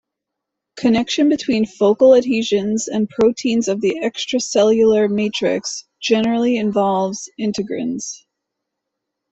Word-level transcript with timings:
Connection 0.77 1.29
between 1.29 1.67
focal 1.67 2.15
adhesions 2.15 2.87
and 2.87 3.07
proteins 3.07 3.67
of 3.67 3.81
the 3.81 3.99
extracellular 4.03 5.07
matrix 5.07 5.85
generally 5.99 6.57
involves 6.57 7.29
integrins. 7.39 8.23